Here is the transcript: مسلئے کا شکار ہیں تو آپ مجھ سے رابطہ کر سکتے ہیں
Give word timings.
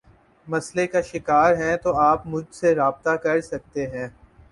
مسلئے 0.47 0.85
کا 0.87 1.01
شکار 1.03 1.55
ہیں 1.55 1.75
تو 1.83 1.93
آپ 2.01 2.25
مجھ 2.27 2.45
سے 2.53 2.73
رابطہ 2.75 3.15
کر 3.23 3.41
سکتے 3.41 3.85
ہیں 3.87 4.07